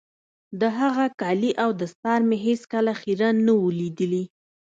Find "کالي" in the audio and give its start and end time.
1.21-1.51